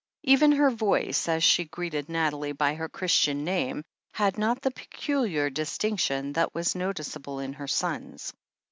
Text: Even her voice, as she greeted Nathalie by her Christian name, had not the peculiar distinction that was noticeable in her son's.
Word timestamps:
Even 0.23 0.53
her 0.53 0.71
voice, 0.71 1.27
as 1.27 1.43
she 1.43 1.65
greeted 1.65 2.09
Nathalie 2.09 2.53
by 2.53 2.73
her 2.73 2.89
Christian 2.89 3.43
name, 3.43 3.83
had 4.13 4.35
not 4.39 4.59
the 4.63 4.71
peculiar 4.71 5.51
distinction 5.51 6.33
that 6.33 6.55
was 6.55 6.73
noticeable 6.73 7.37
in 7.39 7.53
her 7.53 7.67
son's. 7.67 8.33